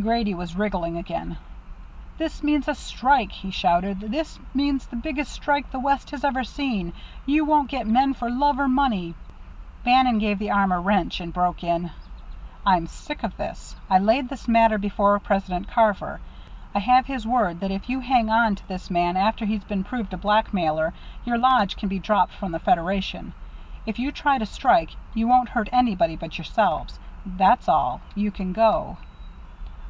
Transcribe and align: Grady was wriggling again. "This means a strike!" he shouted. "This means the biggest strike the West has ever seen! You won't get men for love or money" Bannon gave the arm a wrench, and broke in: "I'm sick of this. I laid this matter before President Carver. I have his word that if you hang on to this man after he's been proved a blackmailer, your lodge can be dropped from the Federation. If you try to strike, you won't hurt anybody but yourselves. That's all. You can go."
Grady 0.00 0.32
was 0.32 0.56
wriggling 0.56 0.96
again. 0.96 1.36
"This 2.16 2.42
means 2.42 2.66
a 2.66 2.74
strike!" 2.74 3.30
he 3.30 3.50
shouted. 3.50 4.00
"This 4.00 4.38
means 4.54 4.86
the 4.86 4.96
biggest 4.96 5.30
strike 5.30 5.70
the 5.70 5.78
West 5.78 6.10
has 6.12 6.24
ever 6.24 6.44
seen! 6.44 6.94
You 7.26 7.44
won't 7.44 7.68
get 7.68 7.86
men 7.86 8.14
for 8.14 8.30
love 8.30 8.58
or 8.58 8.68
money" 8.68 9.14
Bannon 9.84 10.18
gave 10.18 10.38
the 10.38 10.50
arm 10.50 10.72
a 10.72 10.80
wrench, 10.80 11.20
and 11.20 11.30
broke 11.30 11.62
in: 11.62 11.90
"I'm 12.64 12.86
sick 12.86 13.22
of 13.22 13.36
this. 13.36 13.76
I 13.90 13.98
laid 13.98 14.30
this 14.30 14.48
matter 14.48 14.78
before 14.78 15.18
President 15.20 15.68
Carver. 15.68 16.22
I 16.74 16.78
have 16.78 17.04
his 17.04 17.26
word 17.26 17.60
that 17.60 17.70
if 17.70 17.86
you 17.90 18.00
hang 18.00 18.30
on 18.30 18.54
to 18.54 18.66
this 18.68 18.90
man 18.90 19.18
after 19.18 19.44
he's 19.44 19.62
been 19.64 19.84
proved 19.84 20.14
a 20.14 20.16
blackmailer, 20.16 20.94
your 21.26 21.36
lodge 21.36 21.76
can 21.76 21.90
be 21.90 21.98
dropped 21.98 22.32
from 22.32 22.52
the 22.52 22.58
Federation. 22.58 23.34
If 23.84 23.98
you 23.98 24.10
try 24.10 24.38
to 24.38 24.46
strike, 24.46 24.92
you 25.12 25.28
won't 25.28 25.50
hurt 25.50 25.68
anybody 25.70 26.16
but 26.16 26.38
yourselves. 26.38 26.98
That's 27.26 27.68
all. 27.68 28.00
You 28.14 28.30
can 28.30 28.54
go." 28.54 28.96